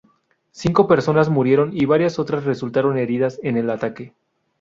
Cinco 0.51 0.87
personas 0.87 1.29
murieron 1.29 1.77
y 1.77 1.85
varias 1.85 2.17
otras 2.17 2.43
resultaron 2.43 2.97
heridas 2.97 3.39
en 3.43 3.55
el 3.57 3.69
ataque. 3.69 4.15